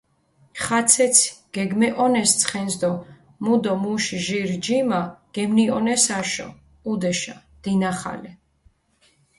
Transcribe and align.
ხაცეცი 0.63 1.27
გეგმეჸონეს 1.55 2.31
ცხენს 2.41 2.73
დო 2.81 2.91
მუ 3.43 3.53
დო 3.63 3.73
მუში 3.81 4.17
ჟირ 4.25 4.49
ჯიმა 4.65 5.01
გემნიჸონეს 5.33 6.05
აშო, 6.19 6.47
ჸუდეშა, 6.83 7.35
დინახალე. 7.63 8.31